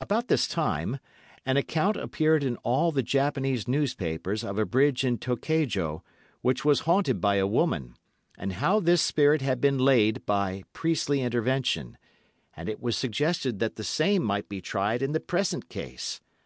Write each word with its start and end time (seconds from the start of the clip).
About 0.00 0.28
this 0.28 0.48
time, 0.48 0.98
an 1.44 1.58
account 1.58 1.98
appeared 1.98 2.42
in 2.42 2.56
all 2.64 2.90
the 2.90 3.02
Japanese 3.02 3.68
newspapers 3.68 4.42
of 4.42 4.58
a 4.58 4.64
bridge 4.64 5.04
in 5.04 5.18
Tokejo, 5.18 6.02
which 6.40 6.64
was 6.64 6.80
haunted 6.88 7.20
by 7.20 7.34
a 7.34 7.46
woman, 7.46 7.94
and 8.38 8.54
how 8.64 8.80
this 8.80 9.02
spirit 9.02 9.42
had 9.42 9.60
been 9.60 9.76
laid 9.76 10.24
by 10.24 10.62
priestly 10.72 11.20
intervention, 11.20 11.98
and 12.56 12.70
it 12.70 12.80
was 12.80 12.96
suggested 12.96 13.58
that 13.58 13.76
the 13.76 13.84
same 13.84 14.22
might 14.22 14.48
be 14.48 14.62
tried 14.62 15.02
in 15.02 15.12
the 15.12 15.20
present 15.20 15.68
case. 15.68 16.22